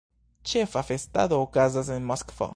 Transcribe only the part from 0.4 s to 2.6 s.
Ĉefa festado okazas en Moskvo.